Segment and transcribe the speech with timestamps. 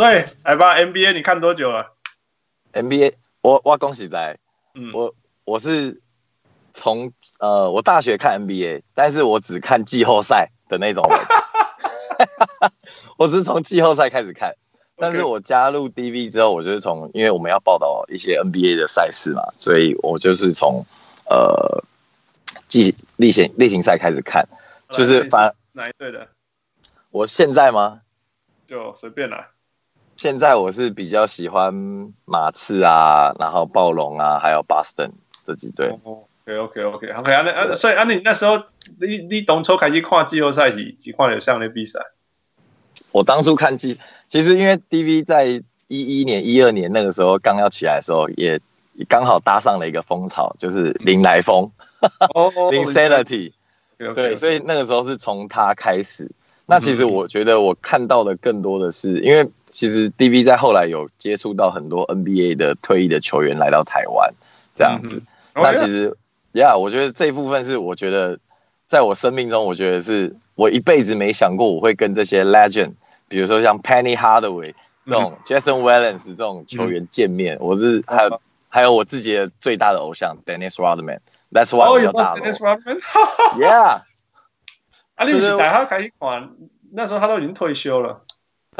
[0.00, 1.92] 所以来吧，NBA 你看多久了
[2.72, 4.38] ？NBA 我我恭喜在，
[4.72, 6.00] 嗯，我我是
[6.72, 11.18] 从呃我大学看 NBA，但是我只看季后赛的那种人，
[13.18, 14.54] 我只是从季后赛开始看，
[14.96, 20.82] 但是我加入 DV 之后，我就是从因为我们要报道一些 NBA 的赛事嘛，所以我就是从
[21.28, 21.84] 呃
[22.68, 24.48] 季例行例行赛开始看，
[24.88, 26.26] 就是反哪一队的？
[27.10, 28.00] 我现在吗？
[28.66, 29.50] 就随便啦。
[30.20, 31.72] 现在我是比较喜欢
[32.26, 35.12] 马刺啊，然后暴龙啊，还有 Boston
[35.46, 35.98] 这几队。
[36.04, 38.62] OK OK OK OK 啊，那啊，所以啊，你那时候
[39.00, 42.00] 你你当初开始看季后赛是几看有像的比赛？
[43.12, 43.98] 我当初看季，
[44.28, 48.60] 其实因为 DV 在一一年、一二年那个时候刚要起来的时候，也
[49.08, 51.70] 刚好搭上了一个风潮，就是林来疯，
[52.34, 53.52] 哦，Linsanity，
[53.96, 56.30] 对，所以那个时候是从他开始。
[56.66, 64.34] 那其实我觉得我看到的更多的是，因为其实 DV 在后来有接触到很多 NBA 的退役的球员来到台湾
[64.74, 65.22] 这样子。
[65.54, 66.16] 那其实
[66.52, 68.38] ，Yeah，我觉得这一部分是我觉得
[68.86, 72.94] 在我生命中，我觉得是我一辈子没想过我会跟这些 Legend，
[73.28, 74.74] 比如说像 Penny Hardaway
[75.06, 77.56] 这种 Jason Williams 这种球员见面。
[77.60, 82.46] 我是还有还有我自己的最大的偶像 Dennis Rodman，That's why 我叫大罗。
[83.58, 84.02] Yeah。
[85.16, 86.50] 啊，你是在他开始看，
[86.92, 88.22] 那时候他都已经退休了。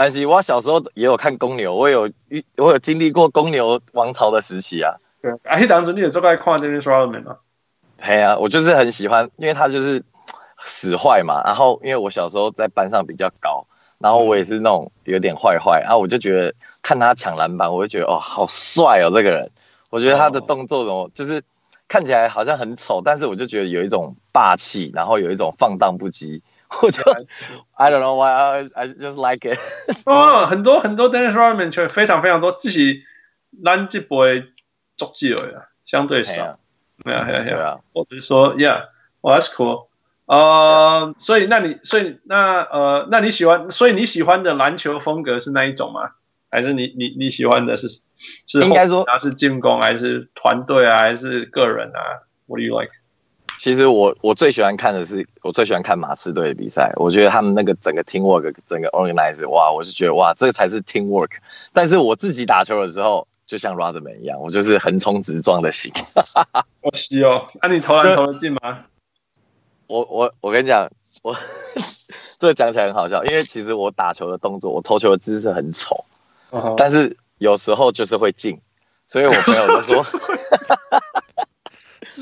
[0.00, 4.94] 但是，我小时候也有看公牛，我有遇，我有经历过公牛王朝的时期啊。
[5.20, 7.36] 对，啊，迄当时你有做爱看 Dennis Rodman 吗？
[7.98, 10.02] 对啊，我就是很喜欢，因为他就是
[10.64, 11.42] 使坏嘛。
[11.44, 13.66] 然后，因为我小时候在班上比较高，
[13.98, 19.50] 然后我也是那种有点坏坏，然后我就觉得看他抢篮板，我就觉得哦，好帅哦，这个人。
[19.90, 21.42] 我觉得他的动作怎么就是。
[21.88, 26.40] 看起来好像很丑，但是我就觉得有一种霸气，然后有一种放荡不羁。
[26.82, 27.02] 我就
[27.72, 29.58] I don't know why I I just like it。
[30.06, 33.02] 哦，很多很多 Dennis Rodman 却非常非常多，自己
[33.62, 34.44] 篮球不会
[34.96, 36.58] 足球的，相对少。
[37.04, 37.80] 没有没有没有。
[37.92, 39.86] 我只是说，Yeah，well that's cool。
[40.26, 46.12] 呃，所以那你所以那呃那你喜欢，所以你喜欢的篮球风格是那一种吗？
[46.52, 47.86] 还是你你你喜欢的是
[48.46, 52.92] 是应该说他是进攻还是团队啊还是个人啊？What do you like？
[53.60, 61.32] 其实我我最喜欢看的是我最喜欢看马刺队的比赛，我觉得他们那个整个 teamwork 整个 organize 哇，我就觉得哇，这个才是 teamwork。
[61.74, 65.92] 但是我自己打球的时候，就像 Rodman 一样，我就是横冲直撞的型。
[66.80, 68.86] 我是哦，那、啊、你投篮投得进吗？
[69.88, 70.90] 我我我跟你讲，
[71.22, 71.36] 我
[72.40, 76.06] 这个讲起来很好笑，因为其实我打球的动作，我投球的姿势很丑。
[76.78, 78.58] 但是有时候就是会进，
[79.04, 80.20] 所以我朋友就说，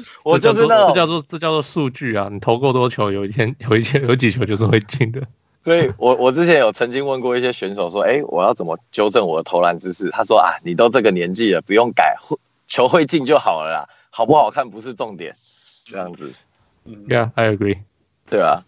[0.25, 5.23] 我就是那种这叫做这叫做数据啊，你投够多球，有一天 有一天有几球就是会进的。
[5.63, 10.11] 所以我我之前有曾经问过一些选手说，哎，我要怎么纠正我的投篮姿势？
[10.11, 12.17] 他说啊，你都这个年纪了，不用改，
[12.67, 15.35] 球会进就好了啦，好不好看不是重点，
[15.85, 16.33] 这样子。
[16.85, 17.79] 嗯，Yeah，I agree，
[18.31, 18.65] 对吧？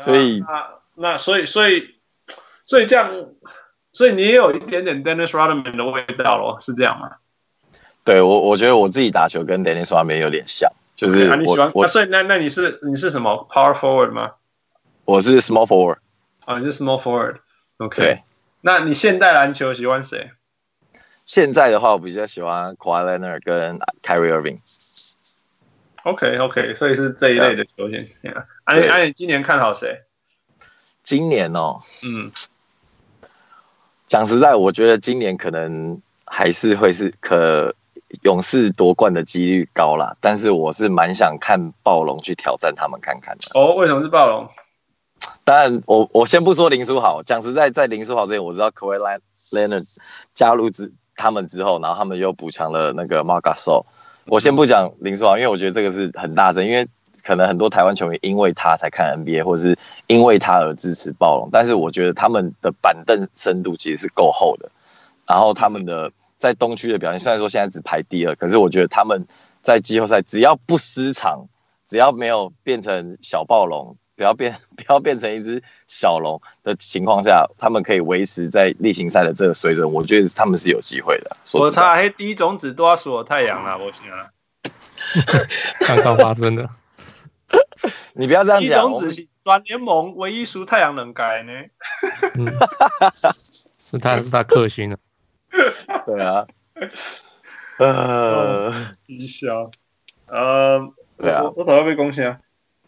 [0.00, 1.94] 所以那那所以所以
[2.64, 3.10] 所以这样。
[3.94, 7.10] 所以你也有一点点 Dennis Rodman 的味道咯，是这样吗？
[8.04, 14.32] 对，我我觉得我自己打球跟 Dennis Rodman 有点像，就是你喜欢我、啊、所以那那你是你是什么 Power Forward 吗？
[15.04, 15.98] 我是 Small Forward。
[16.44, 17.36] 啊，你是 Small Forward。
[17.78, 17.96] OK。
[18.02, 18.22] 对。
[18.60, 20.30] 那你现代篮球喜欢谁？
[21.26, 24.58] 现在的话，我比较喜欢 Kawhi Leonard 跟 Kyrie Irving。
[26.02, 28.08] OK OK，所以是这一类的球员。
[28.64, 30.02] 啊，你啊你今年看好谁？
[31.04, 32.32] 今年哦，嗯。
[34.08, 37.74] 讲实在，我觉得今年可能还是会是可
[38.22, 43.50] 勇士夺冠的几率高啦，但是我是蛮想看暴龙去挑战他们看看的。
[43.54, 44.48] 哦，为什么是暴龙？
[45.44, 47.22] 当然，我我先不说林书豪。
[47.22, 48.98] 讲实在，在林书豪这里，我知道 Kawhi
[49.52, 49.84] Leonard
[50.34, 53.84] 加入之他们之后，然后他们又补强了那个 Marc Gasol。
[54.26, 56.88] 我先不讲林书豪，因为我觉得这个是很大争，因为。
[57.24, 61.48] 可能很多台湾球迷因为他才看 NBA，或者是因为他而支持暴龙。
[61.52, 64.68] 但是我觉得他们的板凳深度其实是够厚的。
[65.24, 66.10] 然后他们的
[66.42, 69.28] 在东区的表现，虽然说现在只排第二，可是我觉得他们
[69.62, 71.46] 在季后赛只要不失常，
[71.86, 79.92] 只要没有变成小暴龙，不要变 不要变成一只小龙的情况下，他们可以维持在例行赛的这个水准。
[79.92, 81.36] 我觉得他们是有机会的。
[81.54, 84.32] 我查黑第一种子都要锁太阳了，我信啊。
[85.86, 86.68] 刚刚发生的。
[88.14, 88.68] 你不要这样讲。
[88.68, 91.52] 一种子是全联盟唯一输太阳能改呢。
[93.78, 94.96] 是他是他克星了。
[96.06, 96.46] 对啊。
[97.78, 98.72] 呃，
[99.06, 99.70] 低消。
[100.26, 100.80] 呃，
[101.18, 101.42] 对啊。
[101.42, 102.38] 我我头要被攻陷啊。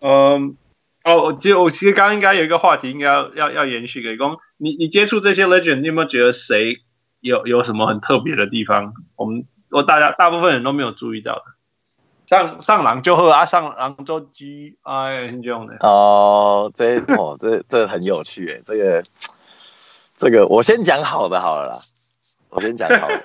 [0.01, 0.57] 嗯，
[1.05, 4.39] 哦，我其实我其实刚刚应该有一个话题，应该要要要延续给公。
[4.57, 6.81] 你你接触这些 legend，你有没有觉得谁
[7.21, 8.93] 有有什么很特别的地方？
[9.17, 11.43] 我们我大家大部分人都没有注意到的。
[12.27, 15.77] 上上郎就喝啊，上郎就鸡，哎，很这样的。
[15.81, 19.05] 哦，这哦这这很有趣诶，这个
[20.17, 21.77] 这个我先讲好的好了啦，
[22.55, 23.21] 我先讲好了，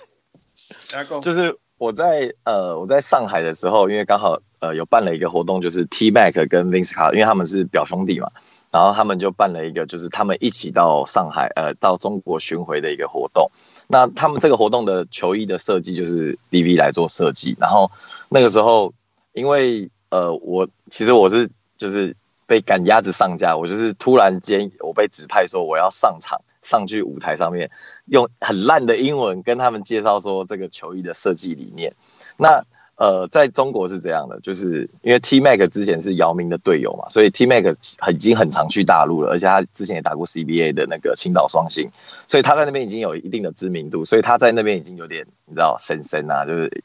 [1.22, 4.38] 就是我在呃我在上海的时候，因为刚好。
[4.58, 8.30] 呃，有办了一个活动，就是 T Mac 跟 Vince Carter，因为他们是表兄弟嘛，
[8.72, 13.50] 然后他们就办了一个，就是他们一起到上海，呃，到中国巡回的一个活动。
[13.86, 17.54] 那他们这个活动的球衣的设计就是 DV 来做设计。
[17.60, 17.90] 然后
[18.30, 18.94] 那个时候，
[19.34, 22.16] 因为呃，我其实我是就是
[22.46, 27.70] 被赶鸭子上架，我就是突然间我被指派说我要上场，上去舞台上面，
[28.06, 31.94] 用很烂的英文跟他们介绍说这个球衣的设计理念。
[32.36, 32.64] 那
[32.96, 37.62] 呃，在中国是这样的，就是因为 T Mac 之前是姚明的队友嘛，所以 T Mac
[37.98, 41.90] 很已经很常去大陆了，而且他之前也打过 CBA 的那个青岛双星，
[42.26, 46.82] 所以他在那边已经有一定的知名度，所以他在那边已经有点你知道神神啊，就是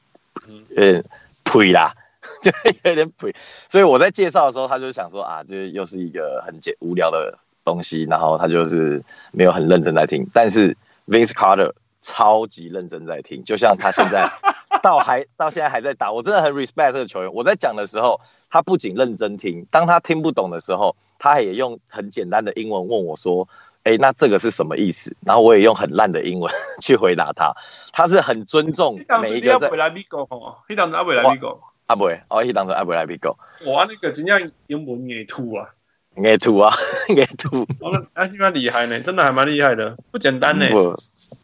[0.76, 1.06] 有点
[1.46, 1.94] 呸啦，
[2.44, 2.52] 就
[2.84, 3.34] 有点呸。
[3.70, 10.76] 所以我在介绍的时候，他就想说啊，就是又是一个很简无聊的东西，然后他就是没有很认真在听，但是
[11.08, 14.30] Vince Carter 超级认真在听，就像他现在。
[14.82, 17.32] 到还到现在还在打，我真的很 respect 这个球员。
[17.34, 18.20] 我在讲的时候，
[18.50, 23.48] 他不仅认真听，当他听不懂的时候，他也用很简单的英文问我说
[23.84, 27.54] ：“哎，那这个是什么意思？”然后我也用很烂的英文 去回答他。
[27.92, 29.70] 他是很尊重每一个在。
[29.70, 31.62] 来美国哦，他当时阿未来美国。
[31.86, 33.38] 阿未，哦，他当时阿未来美国。
[33.68, 35.70] 哇，那个真正英文也吐啊，
[36.16, 36.74] 也吐啊，
[37.16, 37.66] 也吐。
[37.80, 40.66] 我们还蛮厉害呢，真的还蛮厉害的，不简单呢。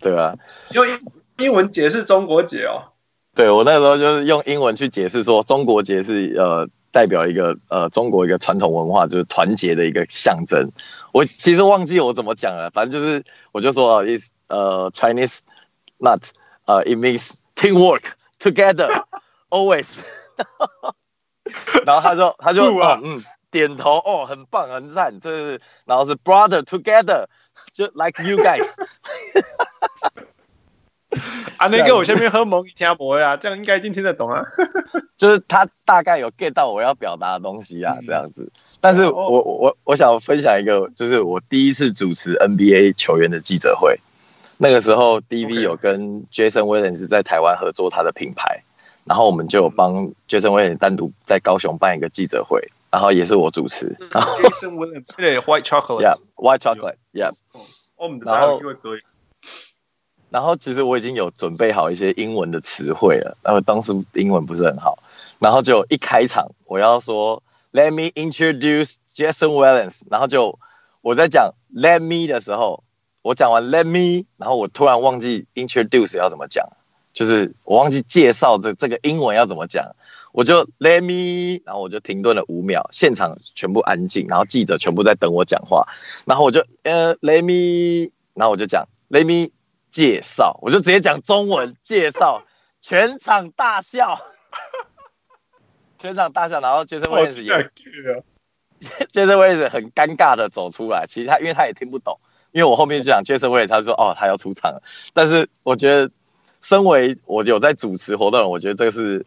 [0.02, 0.36] 对啊，
[0.72, 1.00] 用英
[1.38, 2.92] 英文解释中国结哦。
[3.34, 10.72] 对，我那个时候就是用英文去解释说，中国结是呃代表一个呃中国一个传统文化，就是团结的一个象征。
[11.14, 15.40] 我其实忘记我怎么讲了，反正就是我就说，is 呃 Chinese
[15.98, 16.24] not
[16.66, 18.04] 呃 it means teamwork
[18.40, 19.04] together
[19.50, 20.02] always。
[21.86, 27.26] 然后他就他就啊嗯点头哦，很棒很赞，这是然后是 brother together
[27.74, 28.76] 就 like you guys。
[31.58, 34.44] 啊，那个我下面喝蒙一听不呀，这样应该一定听得懂啊。
[35.18, 38.52] 就是他大概有 get 到我要表达的东西啊，这样子。
[38.80, 44.00] 但是我我我想分享一个，就是我第一次主持 NBA 球员的记者会，
[44.58, 48.62] 那个时候 DV 有跟 Jason Williams 在台湾合作他的品牌，
[49.06, 53.96] 然后我们就有帮 Jason Williams 单独在高雄办一个记者会，然后也是我主持。
[54.12, 57.32] Jason Williams 对 White Chocolate，Yeah，White Chocolate，Yeah。
[58.24, 58.62] 然后。
[60.30, 65.00] 然后其实我已经有准备好一些英文的词汇了，然后当时英文不是很好，
[65.40, 67.42] 然后就一开场我要说
[67.72, 70.60] Let me introduce Jason Williams，然后就
[71.00, 72.84] 我在讲 Let me 的时候，
[73.22, 76.68] 我讲完 Let me，然后我突然忘记 introduce 要怎么讲，
[77.14, 79.96] 就是我忘记介绍这这个英文要怎么讲，
[80.38, 85.88] 我就 Let me，然后我就停顿了五秒，现场全部安静，然后记者全部在等我讲话，
[86.26, 89.52] 然后我就呃 Let me，然后我就讲 Let me。
[89.90, 92.44] 介绍，我就直接讲中文介绍，
[92.82, 94.20] 全场大笑，
[95.98, 97.72] 全场大笑，然后杰森威廉斯也，
[99.12, 102.20] 杰森威廉斯很尴尬的走出来，其实他因为他也听不懂，
[102.52, 104.84] 因为我后面就讲杰森威廉，他说哦他要出场了，
[105.14, 106.12] 但是我觉得
[106.62, 109.26] 身为我有在主持活动，我觉得这个是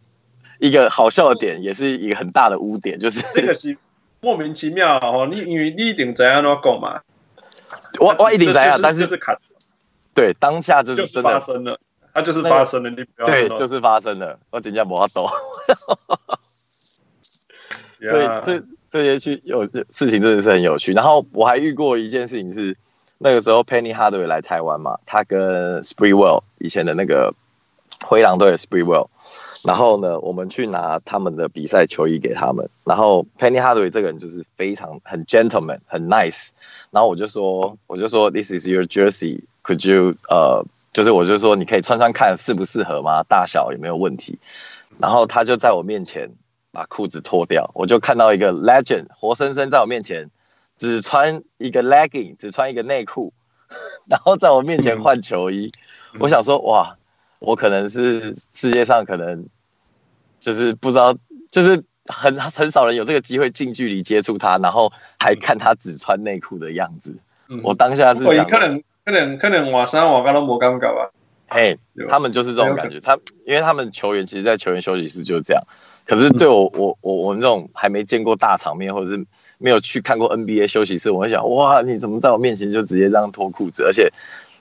[0.61, 3.77] 一个好笑的点，也是一个很大的污点，就是这个是
[4.21, 7.01] 莫名其妙哦，你因为你一定怎样都讲嘛，
[7.99, 9.01] 我我一定怎样，但是。
[9.01, 9.19] 就是
[10.13, 11.79] 对，当下就是真的发生了，
[12.13, 15.25] 它就是发生了，你不要对，就是发生了，我真叫魔抖。
[17.97, 20.91] 所以这这些去有事情真的是很有趣。
[20.91, 22.75] 然后我还遇过一件事情是，
[23.19, 27.33] 那个时候 Penny Hardaway 来台湾嘛，他跟 Sprewell 以前的那个
[28.05, 29.07] 灰狼队的 Sprewell，
[29.65, 32.69] 然后呢，我们去拿他们的比赛球衣给他们。
[32.85, 36.49] 然后 Penny Hardaway 这个人就是非常很 gentleman，很 nice。
[36.89, 39.41] 然后我就说，我就说，This is your jersey。
[39.63, 43.23] Could you 呃，就是我就说你可以穿穿看适不适合吗？
[43.23, 44.39] 大小有没有问题？
[44.97, 46.31] 然后他就在我面前
[46.71, 50.31] 把裤子脱掉，我就看到一个 legend 活生生在我面前
[50.77, 53.33] 只穿一个 legging，只穿一个内裤，
[54.09, 55.71] 然后在我面前换球衣。
[56.19, 56.97] 我想说哇，
[57.41, 59.47] 我可能是世界上可能
[60.39, 61.17] 就是不知道，
[61.51, 67.17] 就是很很少人有这个机会近距离接触他，然后还看他只穿内裤的样子。
[67.63, 68.47] 我当下是想。
[68.47, 71.11] 可能可能换衫换甲拢无感觉吧。
[71.47, 72.99] 嘿，他们就是这种感觉。
[72.99, 75.63] 他因为他们球员其实，在球员休息室就是这样。
[76.05, 79.25] 可是对我我我我们这种还没见过大场面，或者是
[79.57, 83.83] 没有去看过 NBA 休息室，我会想，哇，你怎么在我面前就直接这样脱裤子？
[83.83, 84.13] 而且，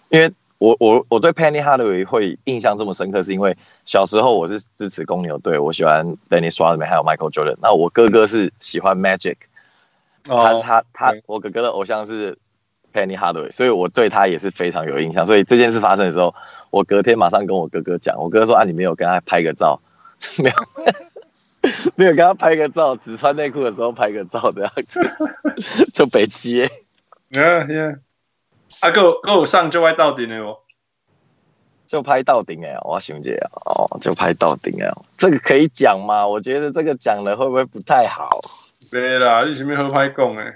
[0.09, 7.57] 因为我我我对 Penny Hardaway 会印象这么深刻，是因为小时候我是支持公牛队，我喜欢 Dennis Rodman 还有 Michael Jordan。
[7.63, 9.37] 那我哥哥是喜欢 Magic，
[10.25, 12.37] 他他他，我哥哥的偶像是
[12.93, 15.27] Penny Hardaway，所以我对他也是非常有印象。
[15.27, 16.35] 所以这件事发生的时候，
[16.71, 19.81] 我隔天马上跟我哥哥讲，我哥哥说啊，你没有跟他拍个照，
[20.39, 20.57] 没有。
[21.95, 24.99] 没有跟他拍个照，只穿内裤的时候拍个照这样子，
[25.93, 26.71] 就北七耶。
[27.31, 27.99] Yeah, yeah.
[28.81, 30.59] 啊，够够上就拍到顶了哦，
[31.87, 36.27] 就拍到顶哎，我想姐哦，就拍到顶哎，这个可以讲吗？
[36.27, 38.39] 我觉得这个讲了会不会不太好？
[38.91, 40.55] 对啦，你是没和拍讲哎。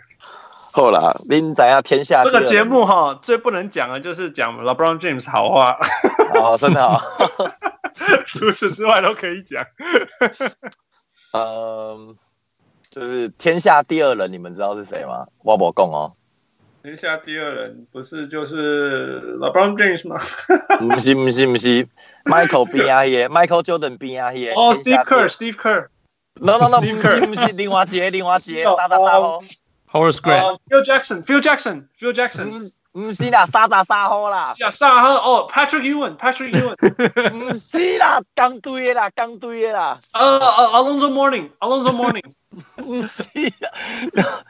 [0.72, 2.24] 好啦，您怎样天下？
[2.24, 5.78] 这个节目哈，最不能讲的就是讲 LeBron James 好话。
[6.34, 7.00] 哦，真的好。
[8.26, 9.64] 除此之外都可以讲。
[11.32, 12.16] 嗯，
[12.90, 15.26] 就是天下第二人，你们知道是谁吗？
[15.44, 16.12] 我不讲哦。
[16.84, 20.18] 天下第二人不是就是 LeBron James 吗？
[20.80, 21.88] 不是不是不是
[22.26, 24.52] ，Michael 边啊耶，Michael Jordan 边啊耶。
[24.52, 25.86] 哦，Steve Kerr，Steve Kerr。
[26.42, 29.42] No no no，不是不是，另外一个另外一个，打打打哦。
[29.90, 32.70] Horace Grant，Phil Jackson，Phil Jackson，Phil Jackson。
[32.92, 34.54] 唔是啦，三十三号啦。
[34.58, 37.30] 呀，三十号哦，Patrick Ewing，Patrick Ewing。
[37.30, 39.98] 不是啦，刚对的啦，刚对的啦。
[40.12, 42.30] 呃呃，Alonzo Mourning，Alonzo Mourning。
[42.84, 43.22] 唔是
[44.20, 44.44] 啦。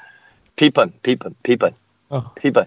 [0.57, 1.75] Pippen，Pippen，Pippen。
[2.09, 2.67] 哦，Pippen。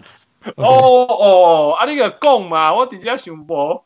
[0.56, 3.84] 哦哦，啊，你个讲嘛，我直接想无。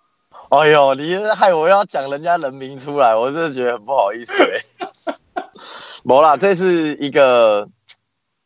[0.50, 4.62] 哎呦，你害我要讲人家人名出来，我真的觉得很不好意思嘞。
[6.04, 7.68] 没啦，这是一个，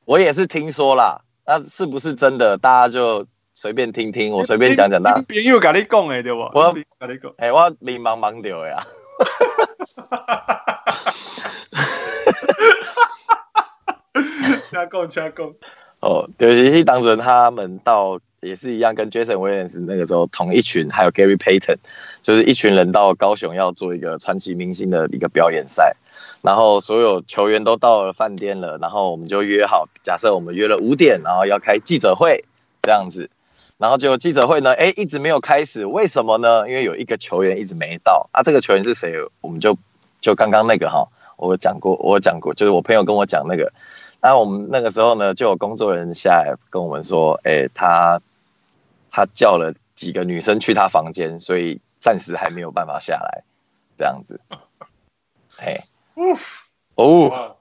[0.04, 2.58] 我也是听说啦，那是不是真的？
[2.58, 3.26] 大家就。
[3.58, 5.00] 随便听听，我随便讲讲。
[5.00, 6.40] 那朋友跟你讲的对不？
[6.40, 8.86] 我跟你讲，哎，我迷茫茫掉呀。
[14.70, 15.54] 加工加工。
[16.00, 21.78] 哦，就是当时他们到也是一样，跟 Jason Williams 那个时候同一群，还有 Gary Payton，
[22.22, 25.96] 就是一群人到高雄要做一个传奇明星的一个表演赛，
[26.42, 32.44] 然后所有球员都到了饭店了，然后我们就约好，假设我们约了五点，然后要开记者会
[32.82, 33.30] 这样子。
[33.78, 36.68] 然后就记者会呢，哎，一直没有开始，为什么呢？
[36.68, 38.42] 因为有一个球员一直没到啊。
[38.42, 39.14] 这个球员是谁？
[39.40, 39.76] 我们就
[40.20, 43.72] 就刚刚那个哈，我讲过，我讲过，就是我朋友跟我讲那个。
[44.26, 48.20] 那我们那个时候呢，就有工作人员下来跟我们说，哎，他
[49.08, 53.44] 他叫了几个女生去他房间，所以暂时还没有办法下来，
[53.96, 54.40] 这样子。
[55.56, 55.80] 嘿，
[56.96, 57.52] 哦。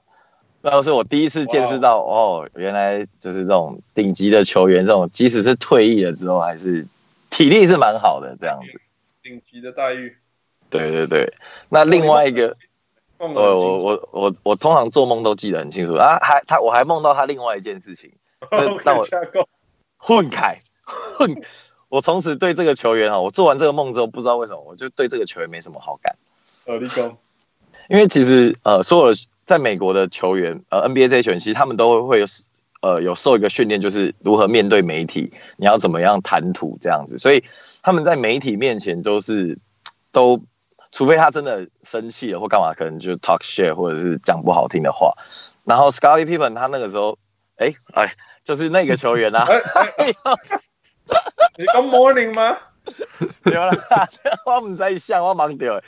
[0.60, 6.84] 那是我第一次见识到哦，原来就是这种顶级的球员，这种即使是退役了之后，还是
[7.30, 8.80] 体力是蛮好的这样子。
[9.22, 10.16] 顶级的待遇。
[10.68, 11.32] 对对对，
[11.68, 12.56] 那另外一个，
[13.18, 18.12] 我我我我我通常做梦都记得很清楚啊，还他我还梦到他另外一件事情，
[18.84, 19.04] 让我
[19.96, 20.58] 混凯
[21.18, 21.42] 混，
[21.88, 26.16] 我从此对这个球员啊，我做完这个梦之后，不知道为什么我就对这个球员没什么好感。
[26.66, 27.16] 呃，立功，
[27.88, 29.20] 因为其实呃所有的。
[29.46, 32.26] 在美国的球员，呃，NBA 这些球员，其实他们都会有，
[32.82, 37.16] 呃，有受一个训练，就是如何面对媒体，你要怎么样谈吐这样子。
[37.16, 37.44] 所以
[37.80, 39.56] 他们在媒体面前都是，
[40.10, 40.42] 都，
[40.96, 45.12] 除非他真的生气了或干嘛，可能就 talk shit 或者是讲不好听的话。
[45.62, 47.18] 然后 Scottie Pippen 他那个时候，
[47.56, 49.46] 哎哎，就是那个球员啊。
[51.58, 52.56] 你讲 morning 吗？
[53.44, 53.72] 有了，
[54.46, 55.82] 我唔在想，我忙掉。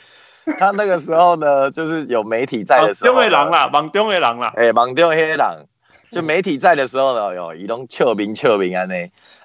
[0.59, 5.67] 他那个时候呢，就是有媒体在的时候，盲中的人啦，盲中的人啦，哎，盲中黑人，
[6.11, 8.93] 就媒体在的时候呢，有移动俏兵俏兵啊呢，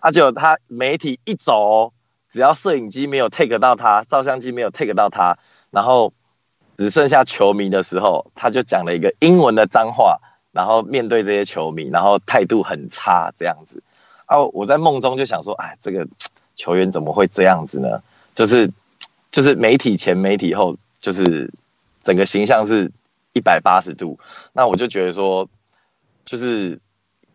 [0.00, 1.94] 啊，就他媒体一走，
[2.34, 5.38] 只要摄影机没有 take 到他，照相机没有 take 到他，
[5.70, 6.12] 然后
[6.76, 10.18] 只剩下球迷的时候，他就讲了一个英文的脏话，
[10.50, 13.84] 然后面对这些球迷，然后态度很差这样子，
[14.26, 16.08] 啊，我在梦中就想说，哎，这个
[16.56, 18.02] 球员怎么会这样子呢？
[18.34, 18.72] 就是
[19.30, 20.76] 就是媒体前媒体后。
[21.04, 21.52] 就是
[22.02, 22.90] 整个形象是
[23.34, 24.18] 一百八十度，
[24.54, 25.50] 那我就觉得说，
[26.24, 26.80] 就是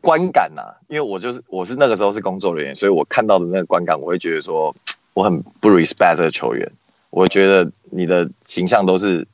[0.01, 4.75] 观感呐、啊，因为我就是我是那个时候是工作人员，所以我看到的那个观感，我会觉得说，
[5.13, 6.71] 我很不 respect 这个球员，
[7.09, 9.27] 我觉得你的形象都是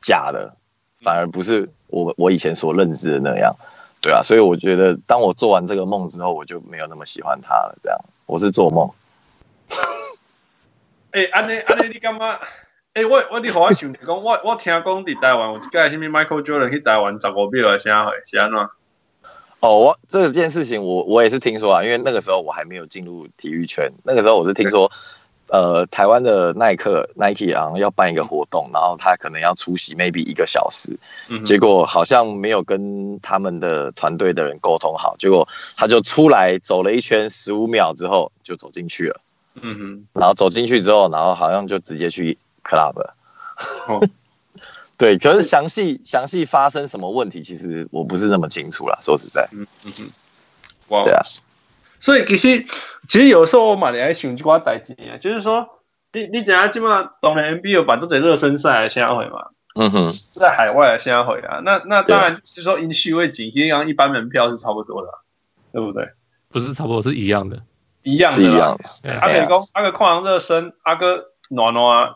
[0.00, 0.54] 假的，
[1.02, 3.54] 反而不是我我以前所认知的那样，
[4.00, 8.90] 对啊，所以我觉得当我做完这个梦之后，我就没有那么喜欢他了，这样，我是做梦。
[11.12, 12.38] 哎、欸，安妮安妮，你干嘛？
[12.94, 18.58] 哎、欸，我我你好我想讲，我我听讲在台湾有一个什么 Michael Jordan 去台湾十五秒来啥会是安怎？
[19.60, 24.90] 哦，我这件事情我我也是听说啊，因为那个时候我还没有进入体育圈，那个时候我是听说
[25.48, 30.96] 呃，台湾的耐克 Nike 啊要办一个活动，然后他可能要出席 maybe 一个小时，
[31.28, 39.20] 嗯、结果好像没有跟他们的团队的人沟通好，结果他就出来走了一圈，十五秒之后就走进去了，
[39.62, 43.14] 嗯哼，然后走进去之后，然后好像就直接去 club 了，
[43.88, 44.00] 哦、
[44.98, 50.10] 对，可是详细详细发生什么问题，其实我不是那么清楚啦，说实在，嗯嗯哼，
[50.88, 51.20] 哇，对啊。
[52.00, 52.64] 所以其实
[53.08, 55.66] 其实有时候我蛮爱想一寡代志啊，就是说
[56.12, 65.08] 你你知影即马当然 NBA 有办做者热身赛的盛会嘛，嗯哼，在海外的盛会啊，那那当然就是说因序位紧，其实跟一般门票是差不多的，
[65.72, 66.08] 对不对？
[66.50, 67.62] 不是差不多，是一样的，
[68.02, 69.10] 一样的，一样的。
[69.20, 72.10] 阿可讲阿个看热身，阿哥暖暖，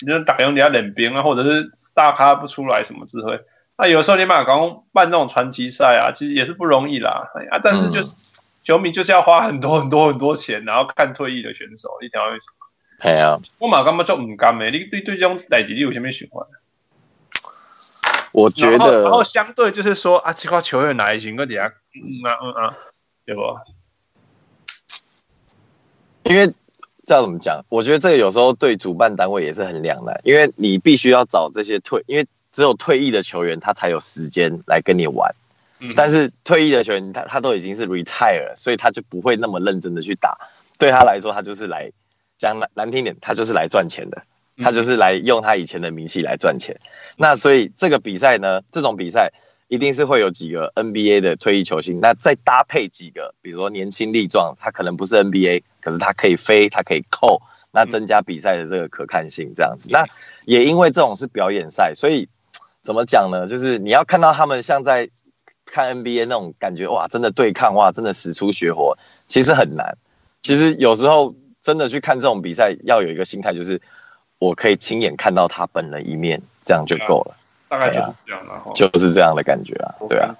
[0.00, 3.40] 你就打用你要冷冰啊，或者是大咖不出来什么智慧。
[3.76, 8.12] 那有时候你马刚办那种传奇赛啊，其实也是不容易啦，啊，但是就是。
[8.12, 8.16] 嗯
[8.62, 13.10] 球迷就是要花很多很多很多钱，然后看退役的选手，你知道为什么？
[13.10, 16.46] 系啊，我嘛感觉就唔甘诶，你对对这种代志你有啥物想法？
[18.30, 22.76] 我觉得，然后相对就是说啊，这块球员哪一型个底下，嗯啊嗯啊，
[23.26, 23.42] 对不？
[26.22, 26.54] 因为
[27.06, 27.64] 这样怎么讲？
[27.68, 35.34] 我觉得这个有时候对主办单位也是很两难，因为你必须要找这些退，因为只有退役的球员他才有时间来跟你玩。
[35.96, 40.38] 但是退役的球员，他他都已经是 retire，所以他就不会那么认真的去打。
[40.78, 41.90] 对他来说，他就是来
[42.38, 44.22] 讲难难听点，他就是来赚钱的，
[44.58, 46.78] 他就是来用他以前的名气来赚钱。
[47.16, 49.32] 那所以这个比赛呢，这种比赛
[49.72, 59.88] 一定是会有几个 NBA 的退役球星，那再搭配几个，比如说年轻力壮，他可能不是 NBA，可是他可以飞，他可以扣，那增加比赛的这个可看性，这样子。
[59.90, 60.04] 那
[60.44, 62.28] 也因为这种是表演赛，所以
[62.82, 63.46] 怎么讲呢？
[63.46, 65.08] 就是你要看到他们像在。
[65.64, 69.96] 看 NBA 那种感觉哇，真的对抗哇，真的使出血火，其实很难。
[70.42, 73.80] 其实有时候真的去看这种比赛，要有一个心态，就是
[74.38, 77.36] 我可以亲眼看到他本人一面，这样就够了。
[77.72, 80.36] 大概就是这样然后，就是这样的感觉啊，对啊，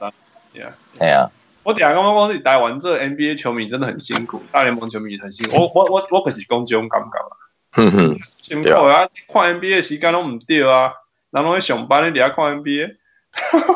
[0.98, 1.30] 对啊。
[1.62, 5.56] 我等下刚刚讲你台湾这 NBA 球迷真的很辛苦，大联盟球迷很辛苦。
[5.56, 7.32] 我我我我可是讲这种感觉啊，
[7.76, 9.08] 嗯哼，辛苦啊！
[9.32, 10.92] 看 NBA 时间都唔对啊，
[11.30, 12.96] 然后上班你底下看 NBA。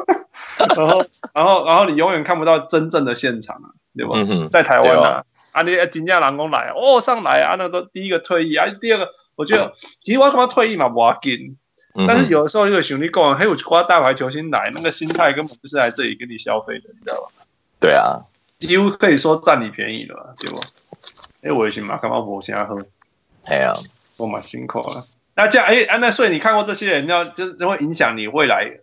[0.58, 4.12] 然后，然后，然后你永远看不到真正的现场啊，对吧？
[4.16, 11.56] 嗯、在台湾啊，哦、啊，你金价蓝工来哦，上来啊，那都第一个退役啊，第二个，我觉得其实我他妈退役嘛不要紧，
[12.06, 17.44] 但是有的时候又兄弟讲，嘿，我刮大牌球星来，那个心态根本不是来这里跟你消费的，你知道吧？
[17.78, 18.24] 对啊，
[18.58, 20.60] 几乎可以说占你便宜了，对不？
[21.42, 22.78] 哎，我也行嘛，干嘛我先喝？
[23.44, 23.72] 哎呀，
[24.18, 25.04] 我蛮辛苦了。
[25.34, 28.80] 那这样，哎，安那所以你看过这些人，要就就会影响你未来。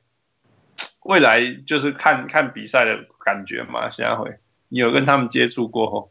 [1.03, 4.37] 未来就是看看比赛的感觉嘛，现在会，
[4.69, 6.09] 你有跟他们接触过后？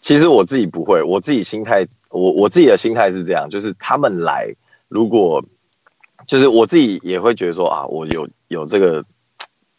[0.00, 4.54] 其实我自己不会，我自己心态，我我自己的心态是这样，就是他们来，
[4.88, 5.44] 如果
[6.26, 9.04] 就是我自己也会觉得说啊，我有有这个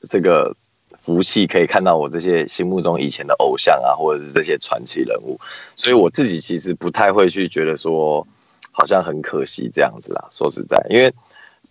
[0.09, 0.55] 这个
[0.97, 5.39] 福气可以看到我这些心目中以前的偶像啊，或者是这些传奇人物，
[5.75, 8.27] 所以我自己其实不太会去觉得说
[8.71, 10.27] 好像很可惜这样子啦。
[10.31, 11.13] 说实在，因为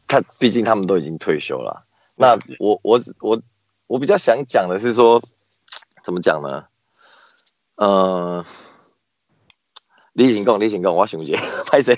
[0.06, 1.84] 他毕竟他们都已经退休了。
[2.16, 3.42] 那我我我
[3.87, 5.20] 我比较想讲的是说，
[6.02, 6.66] 怎么讲呢？
[7.76, 8.46] 呃，
[10.12, 11.96] 李行共，李行共，我想接， 拍谁？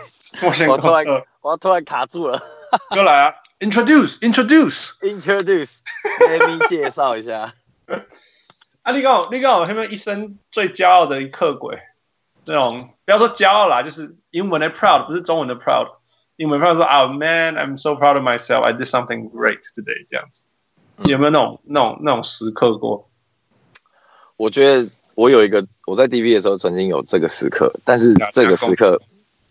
[0.68, 1.04] 我突然
[1.40, 2.40] 我突然卡住了，
[2.96, 7.54] 又来啊！Introduce，Introduce，Introduce，Let me 介绍一下。
[8.82, 11.78] 啊，你讲，你讲，有没有一生最骄傲的一刻鬼？
[12.46, 15.88] 那种不要说骄傲啦，就是英文的 proud，不是中文的 proud。
[16.36, 18.62] 英文 proud 说啊、oh,，Man, I'm so proud of myself.
[18.62, 20.06] I did something great today.
[20.08, 20.42] 这样子，
[21.04, 23.08] 有没有那种、那种、那种时刻过？
[24.36, 29.00] 我觉得我有一个，我在 DV 的时候曾经有这个时刻，但是这个时刻，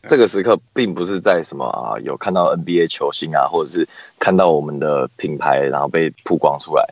[0.08, 3.88] 这个时刻并不是在什么啊，有看到 NBA 球星啊，或者是
[4.20, 6.88] 看到我们的品牌然后被曝光出来。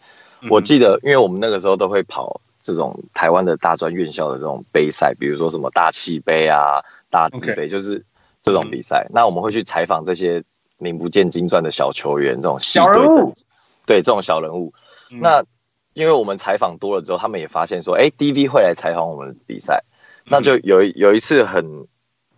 [0.49, 8.03] 我记得，因为我们那个时候都会跑这种台湾的大专院校的这种杯赛，比如说什么大气杯啊、大字杯，就是。
[8.45, 10.43] 这种比赛，那我们会去采访这些
[10.77, 13.33] 名不见经传的小球员，这种小人物，
[13.85, 14.73] 对这种小人物。
[15.21, 15.45] 那
[15.93, 19.85] 因为我们采访多了之后，他们也发现说，哎，DV 会来采访我们的比赛。
[20.25, 21.87] 那就有有一次很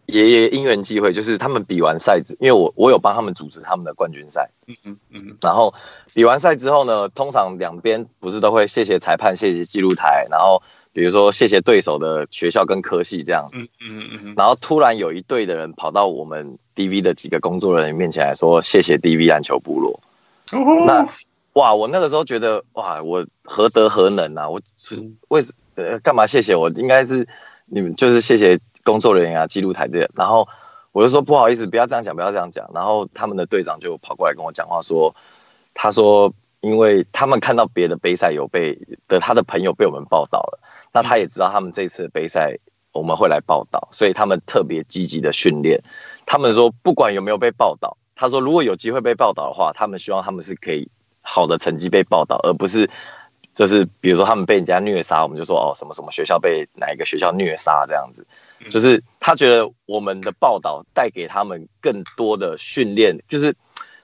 [0.05, 5.37] 也也因缘际会，就是他们比完赛之，因为我我有帮他们组织他们的冠军赛，嗯嗯嗯。
[5.41, 5.73] 然后
[6.13, 10.61] 比完赛之后呢，通常两边不是都会谢谢裁判，谢谢记录台，然后。
[10.95, 19.99] 比如说，谢谢对手的学校跟科系这样子，嗯嗯嗯，然后突然有一队的人跑到我们 DV 的几个工作人员面前来说：“谢谢 DV 篮球部落。”
[20.87, 21.05] 那
[21.51, 24.47] 哇，我那个时候觉得哇，我何德何能啊？
[24.47, 25.43] 我是为
[25.75, 26.69] 呃干嘛谢谢我？
[26.69, 27.27] 应该是
[27.65, 30.47] 你们就是谢谢工作人员啊、记录台这些，然后
[30.93, 32.69] 我就说不好意思，不要这样讲，不要这样讲。
[32.73, 35.13] 然后他们的队长就跑过来跟我讲话说，
[35.73, 40.59] 他说因为他们看到别的杯赛有被的他的朋友被我们报道了，
[40.93, 42.57] 那他也知道他们这次的杯赛
[42.93, 45.81] 我们会来报道，所以他们特别积极的训练。
[46.25, 50.87] 他们说不管有没有被报道，他说如果有机会被报道的话，他们希望他们是可以
[51.21, 52.89] 好的成绩被报道，而不是。
[53.53, 58.27] 就是比如说他们被人家虐杀，我们就说哦什么什么学校被哪一个学校虐杀这样子，
[58.69, 63.55] 就是他觉得我们的报道带给他们更多的训练，就是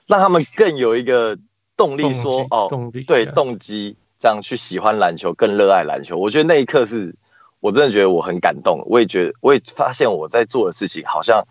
[0.06, 1.38] 让他们更有一个
[1.76, 6.16] 动力说哦对动机这样去喜欢篮球，更热爱篮球。
[6.16, 7.14] 我觉得那一刻是
[7.60, 11.46] 我真的觉得我很感动，我也觉得我也发现我在做的事情好像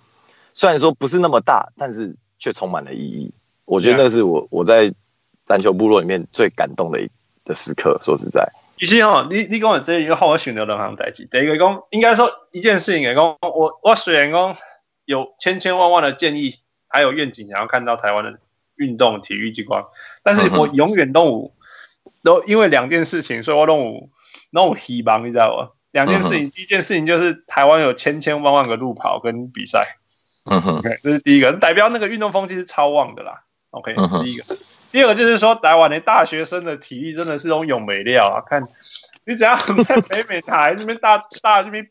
[0.54, 3.34] 虽然说不是那么大，但是却充满了意义。
[3.66, 4.94] 我觉得那是我我在
[5.48, 7.10] 篮球部落里面最感动的一。
[7.44, 8.48] 的时刻，说实在，
[8.88, 11.28] 其实哦，你你跟我这一个好，我选择两项代志。
[11.30, 14.58] 第一个讲，应该说一件事情来讲，我我虽然讲
[15.06, 16.56] 有千千万万的建议，
[16.88, 18.40] 还有愿景，想要看到台湾的
[18.76, 19.84] 运动体育机关，
[20.24, 21.54] 但是我永远都有
[22.24, 24.10] 都因为两件事情，所以我都有
[24.52, 25.70] 都有希望，你知道吗？
[25.92, 30.00] 两件事情，第一件事情就是台湾有千千万万个路跑跟比赛，
[30.50, 33.44] 嗯哼，okay, 这是第一个，代表那个运动风气是超旺的啦。
[33.72, 34.44] OK，第一个，
[34.92, 38.44] 第二个就是说，台湾的大学生的体力真的是种永没料啊！
[38.46, 38.68] 看，
[39.26, 41.88] 你只要在北美台这边大大这边，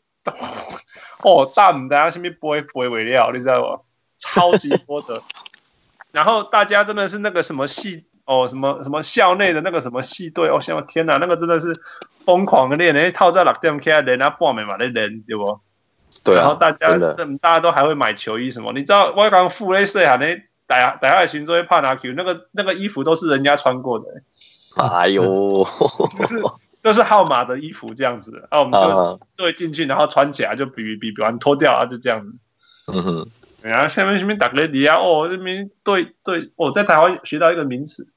[1.23, 3.79] 哦，大唔大这边不会不会没料，你知道吗？
[4.19, 5.23] 超级多的。
[6.11, 11.75] 然后大家真的是那个什么系哦，什么什么校内的那个什么系队哦，像天哪，那个真的是
[12.25, 15.59] 疯狂的练，那套在六点起来练啊，半暝嘛在练，对不？
[16.23, 16.41] 对啊。
[16.41, 16.95] 然后大家
[17.41, 20.39] 大家都还会买球衣什么，你知道我刚付了税哈那。
[20.71, 24.05] 大家大家的群众会怕拿球，那个那个衣服都是人家穿过的。
[24.77, 25.65] 哎呦，
[26.17, 26.41] 就是
[26.81, 32.37] 都是号码的衣服这样子的，啊，我们就对进去，然后穿起来就比比比完脱掉啊，就这样子。
[32.87, 33.27] 嗯哼，
[33.61, 38.07] 然后下面下面打个底啊，哦，这边对对，我在台湾学到一个名词，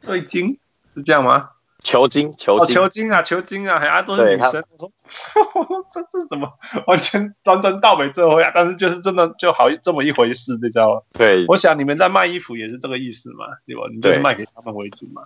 [0.00, 0.58] 对金
[0.96, 1.50] 是这样吗？
[1.82, 4.62] 球精，球精，哦，球精啊，球精啊，还都是女生。
[4.72, 6.52] 我说，这 这是怎么
[6.86, 8.50] 完全端端到尾这回啊？
[8.52, 11.00] 但是就是真的就好这么一回事，你知道吗？
[11.12, 13.82] 对，我想你们在卖衣服也是这个意思嘛，对吧？
[13.92, 15.22] 你就是卖给他们为主嘛。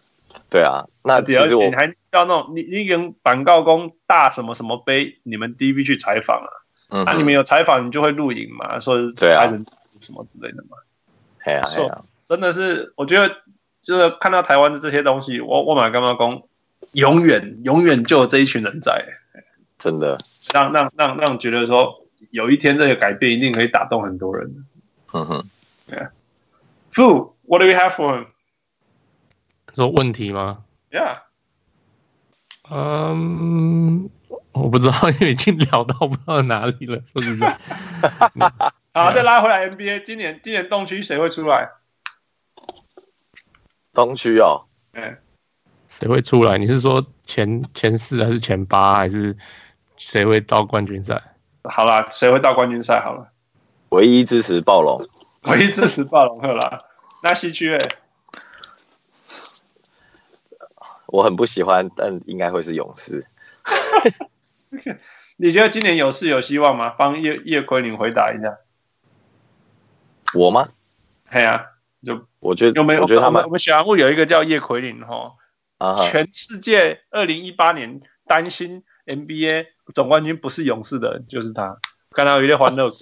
[0.50, 6.50] 对啊，那其实我你还要那种你你跟板告工大什么什么杯，你们 DV 去采访啊？
[6.90, 9.48] 嗯，那你们有采访，你就会录影嘛，说对啊，
[10.00, 10.76] 什么之类的嘛。
[11.42, 13.34] 对啊，对啊，真的是我觉得。
[13.82, 16.42] 就是看到台湾的这些东西，我我买干嘛讲，
[16.92, 19.04] 永远永远就有这一群人在，
[19.78, 20.16] 真的
[20.54, 24.64] 让让让让觉得说，有一天这个改变一定可以打动很多人。
[25.12, 25.44] 嗯哼
[25.90, 28.26] ，Yeah，Fu，what do you have for him？
[29.74, 31.18] 说问题吗？Yeah，
[32.70, 34.08] 嗯，
[34.52, 37.44] 我不知道，因为已经聊到不知道哪里了，是不是。
[38.94, 41.68] 好，再拉回来 NBA，今年今年东区谁会出来？
[43.94, 45.18] 东区哦，嗯，
[45.86, 46.56] 谁会出来？
[46.56, 49.36] 你是说前前四还是前八，还是
[49.96, 51.22] 谁会到冠军赛？
[51.64, 53.00] 好了，谁会到冠军赛？
[53.00, 53.30] 好了，
[53.90, 55.06] 唯一支持暴龙，
[55.42, 56.78] 唯一支持暴龙，好了。
[57.22, 57.78] 那西区诶，
[61.06, 63.26] 我很不喜欢，但应该会是勇士。
[65.36, 66.90] 你觉得今年勇士有希望吗？
[66.90, 68.58] 帮叶叶奎宁回答一下。
[70.34, 70.70] 我吗？
[71.30, 71.66] 对啊。
[72.04, 73.02] 就我觉得有没有？
[73.02, 75.34] 我觉得他们我们小人物有一个叫叶奎林哈，
[76.10, 81.76] 全世界二零一八年担心 NBA 总冠军不是勇士的就是他，
[82.10, 82.96] 看到有点欢乐鬼。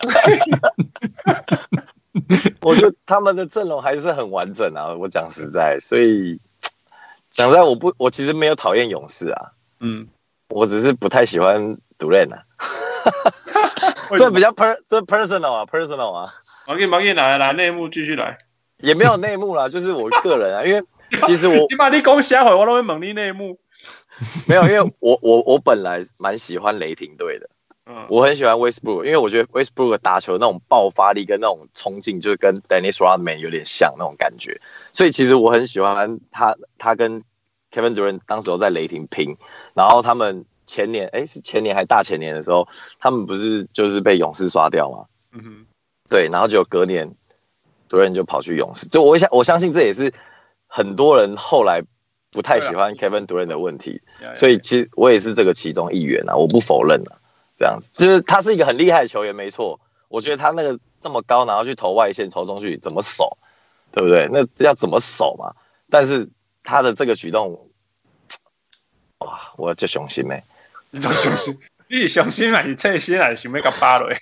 [2.62, 6.40] 我觉得他们的阵容还是很完整啊，我讲实在，所以
[7.30, 10.08] 讲实在我不，我其实没有讨厌勇士啊，嗯，
[10.48, 12.42] 我只是不太喜欢杜兰特啊。
[14.16, 16.28] 这比较 per 这 personal 啊，personal 啊。
[16.66, 18.38] 毛给毛给来来内幕继续来，
[18.78, 20.82] 也没有内幕啦，就是我个人啊，因为
[21.26, 23.58] 其实我 你把你讲瞎话，我都会猛你内幕。
[24.46, 27.48] 没有，因为我我我本来蛮喜欢雷霆队的，
[27.86, 34.60] 嗯，我很喜欢 Westbrook，因为我觉得 Westbrook 打球那种爆发力跟那种冲劲，就是跟 Dennis Rodman 有点像那种感觉，
[34.92, 37.22] 所以其实我很喜欢他，他跟
[37.72, 39.36] Kevin Durant 当时都在雷霆拼，
[39.74, 40.44] 然后他们。
[40.70, 42.68] 前年哎，是前年还大前年的时候，
[43.00, 45.06] 他们不是就是被勇士刷掉吗？
[45.32, 45.66] 嗯哼，
[46.08, 47.12] 对，然后就隔年，
[47.88, 48.86] 杜兰特就跑去勇士。
[48.86, 50.12] 就我想，我相信这也是
[50.68, 51.82] 很多人后来
[52.30, 54.00] 不太喜欢 Kevin Durant 的问题。
[54.34, 57.18] 所以其实我也是这个其中一员啊，我不否认啊。
[57.58, 59.80] 这样子就是他是一个很厉害的球员，没错。
[60.08, 63.36] 我觉得他那个这么高，然后去投外线、投中去，怎么守？
[63.92, 64.28] 对不对？
[64.32, 65.52] 那要怎么守嘛？
[65.90, 66.28] 但是
[66.62, 67.68] 他的这个举动，
[69.18, 70.42] 哇，我就雄心没。
[70.92, 71.56] 你叫雄心，
[71.88, 72.62] 你相信啊？
[72.62, 74.16] 你这些还是想要个巴雷？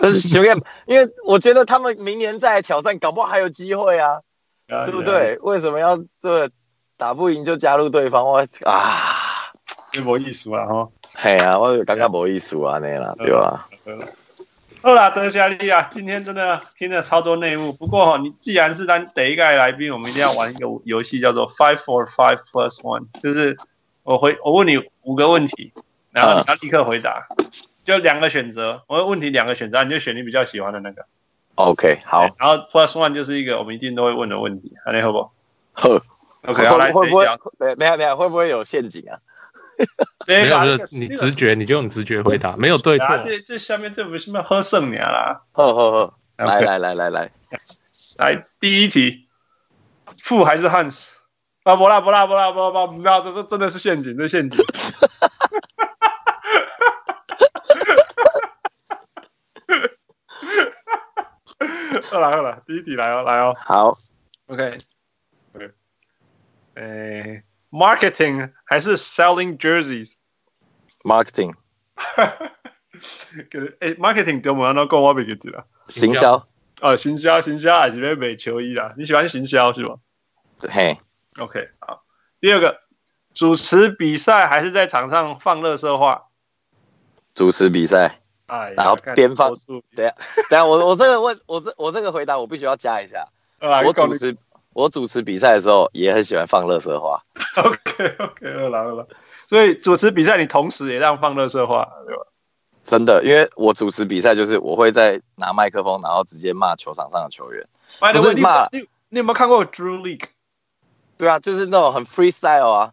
[0.00, 0.54] 但是想要，
[0.86, 4.20] 因为我觉得他们明年再来挑战，搞不好还有机会啊，
[4.66, 5.38] 对不对？
[5.42, 6.50] 为什么要这
[6.96, 8.26] 打不赢就加入对方？
[8.26, 9.52] 我啊，
[9.92, 10.64] 这没意思啊！
[10.64, 10.88] 哈，
[11.22, 13.68] 系啊，我感觉没意思啊，那啦，对吧？
[14.80, 17.72] 好啦，德夏利啊，今天真的听了超多内幕。
[17.72, 23.56] 不过哈，你既然是当第一个来宾，我们一定要玩一个游戏，叫做 Five for Five Plus One，就是
[24.02, 25.72] 我回我问你五个问题，
[26.10, 27.28] 然后你要立刻回答，
[27.84, 28.82] 就两个选择。
[28.86, 31.06] 我问题两个选择，你就选你比较喜欢的那个。
[31.54, 32.28] OK，好。
[32.38, 35.30] 然后 Plus One 就是一个我们一定都会问的问题，好，你好不？
[35.72, 35.88] 好。
[36.44, 37.24] OK，好，来，会不会？
[37.76, 39.14] 没有没有，会不会有陷阱啊？
[40.26, 43.18] 没有，你直觉，你就用直觉回答，没有对错。
[43.18, 45.42] 这这下面这不是要喝剩你啦？
[45.52, 47.30] 喝喝喝，来来来来来，
[48.18, 49.28] 来第一题，
[50.16, 51.12] 富还是汉斯？
[51.64, 54.60] 啊不啦不啦不啦不啦不，不要，这这真的是陷阱，这陷阱。
[62.10, 63.54] 好了好了，第一题来哦来哦。
[63.64, 63.94] 好
[64.46, 64.76] ，OK
[65.54, 65.70] OK，
[66.74, 67.44] 诶。
[67.70, 71.54] Marketing 还是 selling jerseys？Marketing。
[73.80, 75.66] 哎，marketing 对我们来讲我不记得了。
[75.88, 76.46] 行销。
[76.82, 78.92] 哦，行销，行销还是要卖球衣啦？
[78.98, 79.96] 你喜欢行销是吧？
[80.68, 81.00] 嘿。
[81.38, 82.02] OK，好。
[82.40, 82.80] 第二个，
[83.34, 86.28] 主持比赛还是在场上放乐色话？
[87.34, 88.20] 主持比赛。
[88.46, 88.74] 哎。
[88.76, 89.54] 然后边放。
[89.94, 90.14] 等下，
[90.50, 93.26] 等下，我我这个问，我这我这个回答我必须要加一下。
[93.60, 94.36] 我主持。
[94.74, 97.22] 我主持比赛的时候也很喜欢放乐色话。
[97.56, 102.22] OK OK，来了来，所以主持比赛你同时也让放乐色话，对吧？
[102.82, 107.68] 真的，因为我主持比赛就是我会在拿麦克风，然后直接骂球场上的球员。
[108.00, 108.78] 不是骂你，
[109.10, 110.24] 你有没有看过 Drew League？
[111.22, 112.92] 对啊，就是那种很 freestyle 啊。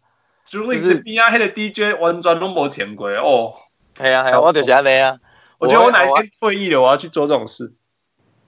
[0.51, 3.55] League 是边啊，黑的 DJ 完全都没听过哦。
[3.97, 5.17] 系啊系啊，我就是安尼啊。
[5.57, 7.73] 我觉得我哪一天退役了，我要去做这种事。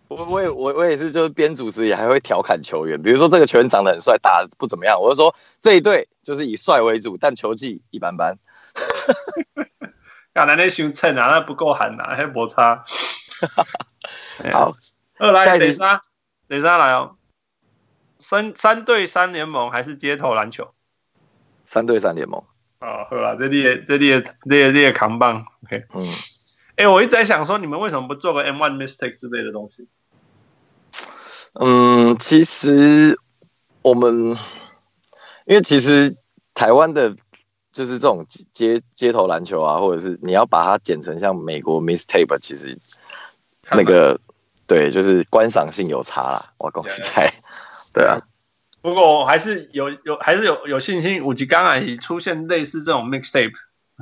[0.08, 8.38] 我我也我我也是，就是边主持也还会调侃球员，比如说这个球员长得很帅，打得不怎么样，我就说这一队就是以帅为主，但球技一般般。
[10.32, 12.84] 刚才那凶称啊，那不够狠啊，还摩擦。
[14.54, 14.74] 好，
[15.18, 16.00] 二来第三，
[16.48, 17.16] 第三来哦，
[18.22, 20.70] 三三对三联盟还是街头篮球？
[21.66, 22.42] 三对三联盟。
[22.80, 26.08] 哦，好啦，这列这列这列这里扛棒，OK，嗯，
[26.76, 29.88] 哎、欸，我一直在想说，你们为什么不做个 M1 mistake 之类的东西？
[31.54, 33.20] 嗯，其实
[33.82, 34.38] 我们
[35.46, 36.16] 因为其实
[36.54, 37.16] 台湾的，
[37.72, 42.78] 就是这种街街头篮球啊，或者是你要把它剪成像美国 mistake，其实
[43.72, 44.20] 那个
[44.66, 46.42] 对，就是观赏性有差啦。
[46.58, 47.34] 我讲实在，
[47.94, 48.20] 对啊。
[48.82, 53.54] 不过还是有有还是有有信心，五级刚啊，出现类似这种 Mixtape，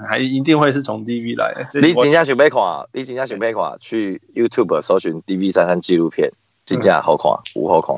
[0.08, 1.67] 还一定会是从 DV 来的。
[1.82, 6.32] 你真正想要看，你真正想要看，去 YouTube 搜寻 DV 三三纪录片。
[6.65, 7.97] 真正好看，无好看。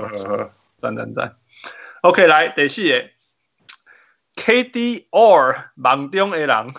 [0.78, 1.36] 赞赞赞。
[2.02, 3.10] OK，来第四个
[4.36, 6.48] ，KD or 梦中的人。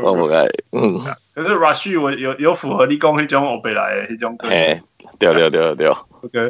[0.01, 0.65] 我不介意。
[0.71, 0.97] 嗯，
[1.35, 4.37] 可是 Rush 我有有符合你讲那种欧北来的那种。
[4.41, 4.81] 嘿，
[5.19, 5.89] 对对对对。
[5.89, 6.49] OK，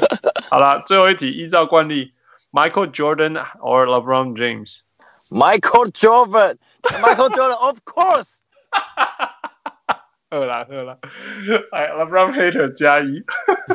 [0.51, 2.13] 好了，最后一题，依照惯例
[2.53, 5.91] ，Michael Jordan or LeBron James？Michael
[6.83, 8.39] Jordan，Michael Jordan，of course。
[10.31, 10.99] 好啦好啦，
[11.73, 13.25] 哎，LeBron hater 加一。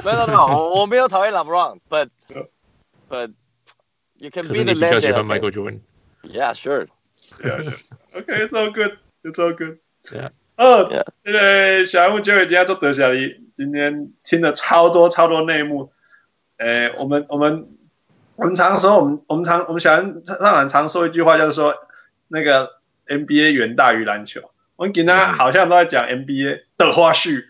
[0.04, 2.10] 没有没有，我我没有讨厌 LeBron，but
[3.10, 3.32] but。
[4.20, 5.14] You can be the legend.
[5.28, 5.82] Michael Jordan.
[6.24, 6.88] Yeah, sure.
[7.40, 7.62] Yeah,
[8.16, 8.98] okay, it's all good.
[9.24, 9.78] It's all good.
[10.12, 10.32] Yeah.
[10.56, 10.90] 哦，
[11.22, 15.92] 那个小木 Jerry 今天做德小一，今天听了超多超多内幕。
[16.58, 17.70] 诶，我们我们
[18.38, 21.76] 我们常说，我们我们常我们小人上场常说一句话，就是说
[22.28, 22.72] 那个
[23.08, 24.42] NBA 远大于篮球。
[24.76, 27.46] 我们今天好像都在讲 NBA 的花絮。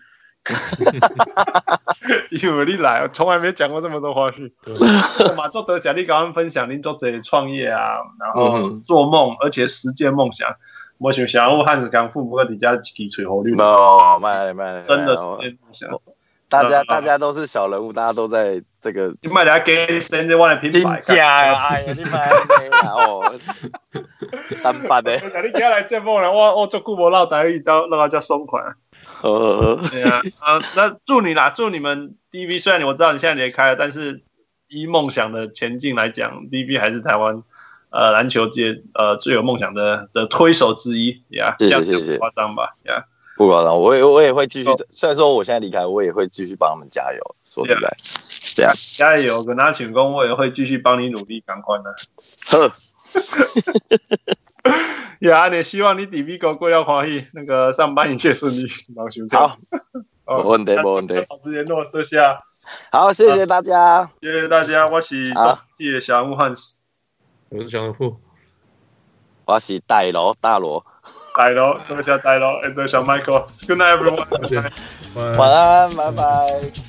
[2.30, 4.50] 因为你来，我从来没讲过这么多花絮。
[5.36, 10.56] 马做德小，你跟我们分享您做这些创业啊，然后做梦，而且实践梦想。
[10.96, 15.90] 我想想，我汉斯康父母在底下提锤红绿哦，卖了卖了，真的实践梦想。
[16.48, 19.14] 大家大家都是小人物，大家都在这个。
[19.20, 20.36] 你买的给谁的？
[20.36, 20.98] 我的品牌。
[21.00, 21.68] 真假呀！
[21.68, 22.28] 哎呀，你卖
[22.94, 23.38] 哦，
[24.62, 25.12] 三八的。
[25.14, 28.62] 你今天来节目了，我我做久无唠台语，到让大家爽快。
[29.22, 32.62] 呃，对啊，啊，那祝你啦，祝你们 DB。
[32.62, 34.22] 虽然我知道你现在离开了，但是
[34.68, 37.42] 以梦想的前进来讲，DB 还是台湾
[37.90, 41.56] 呃篮球界呃最有梦想的的推手之一呀。
[41.58, 42.76] 谢谢谢谢，夸张吧？
[42.84, 43.04] 呀，
[43.38, 44.70] 不管了，我也我也会继续。
[44.90, 47.36] 虽然说我现在离开，我也会继续帮他们加油。
[47.48, 47.96] 说实在，
[48.56, 49.44] 对啊，加油！
[49.44, 51.94] 跟他请功，我也会继续帮你努力，赶快的。
[52.50, 52.72] 呵。
[55.20, 59.56] 呀，你希望你 DB 哥过要欢喜，那个上班一切顺利，忙休假。
[60.24, 61.14] 好，没问题，没问题。
[61.28, 62.18] 保持联络，多谢。
[62.90, 64.88] 好，谢谢大家，谢谢大家。
[64.88, 66.74] 我是中地的小木汉斯，
[67.50, 68.16] 我是小木，
[69.46, 70.84] 我是大罗，大罗，
[71.38, 73.44] 大罗，多谢大佬，多谢 Michael。
[73.68, 75.38] Good night, everyone。
[75.38, 76.87] 晚安，拜拜。